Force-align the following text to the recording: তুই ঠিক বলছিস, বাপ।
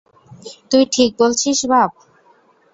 তুই 0.71 0.83
ঠিক 0.91 1.09
বলছিস, 1.19 1.59
বাপ। 1.65 1.91